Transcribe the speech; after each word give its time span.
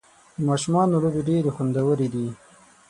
د 0.35 0.37
ماشومانو 0.49 1.01
لوبې 1.03 1.21
ډېرې 1.29 1.51
خوندورې 1.55 2.07
دي. 2.13 2.27